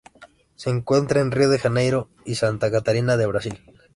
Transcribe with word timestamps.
Se 0.55 0.71
encuentra 0.71 1.21
en 1.21 1.29
Río 1.29 1.47
de 1.49 1.59
Janeiro 1.59 2.09
y 2.25 2.33
Santa 2.33 2.71
Catarina 2.71 3.17
de 3.17 3.27
Brasil. 3.27 3.61